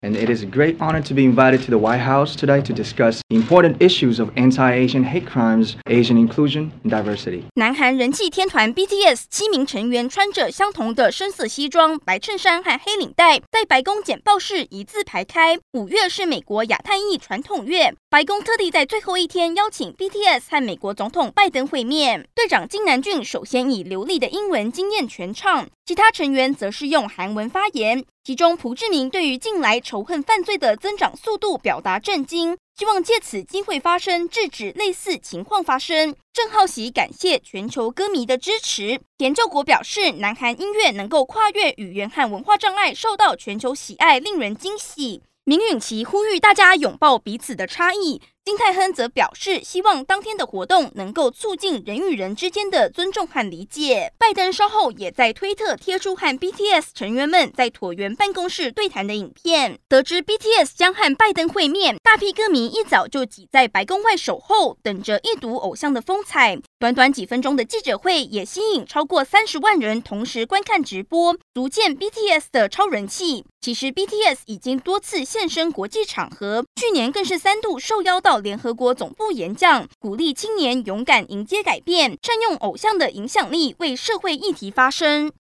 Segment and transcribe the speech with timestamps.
[0.00, 2.72] And it is a great honor to be invited to the White House today to
[2.72, 7.42] discuss important issues of anti-Asian hate crimes, Asian inclusion, and diversity.
[7.56, 15.58] 南韩人气天团 BTS 七名成员穿着相同的深色西装、白衬衫和黑领带，在白宫简报室一字排开。
[15.72, 22.24] 五月是美国亚太裔传统月，白宫特地在最后一天邀请 BTS 和美国总统拜登会面。
[22.36, 28.04] 队长金南俊首先以流利的英文惊艳全场，其他成员则是用韩文发言。
[28.28, 36.14] 其中，朴志明对于近来仇恨犯罪的增长速度表达震惊，希望借此机会发声，制止类似情况发生。
[36.34, 39.00] 郑浩喜感谢全球歌迷的支持。
[39.16, 45.22] 田救国表示，南韩音乐能够跨越语言和文化障碍，受到全球喜爱，令人惊喜。
[45.44, 48.20] 明允琪呼吁大家拥抱彼此的差异。
[48.48, 54.10] 金泰亨则表示，希望当天的活动能够促进人与人之间的尊重和理解。
[54.16, 59.78] 拜登稍后也在推特贴出和 BTS 成员们在椭圆办公室对谈的影片。
[59.86, 66.58] 得知 BTS 将和拜登会面，大批歌迷一早就挤在白宫外守候，等着一睹偶像的风采。
[66.78, 73.44] 短短几分钟的记者会也吸引超过三十万人同时观看直播，足见 BTS 的超人气。
[73.60, 85.32] 其实 BTS 已经多次现身国际场合，去年更是三度受邀到联合国总部演讲，鼓励青年勇敢迎接改变，善用偶像的影响力为社会议题发声。